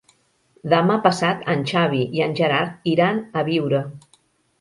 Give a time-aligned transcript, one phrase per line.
[0.71, 3.83] Demà passat en Xavi i en Gerard iran a Biure.